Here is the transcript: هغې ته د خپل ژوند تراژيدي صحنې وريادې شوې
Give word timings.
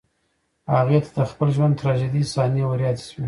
هغې 0.73 0.99
ته 1.05 1.09
د 1.17 1.19
خپل 1.31 1.47
ژوند 1.55 1.77
تراژيدي 1.81 2.23
صحنې 2.33 2.63
وريادې 2.67 3.03
شوې 3.09 3.19